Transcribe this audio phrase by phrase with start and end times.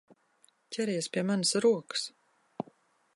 [0.77, 2.09] Ķeries pie manas rokas!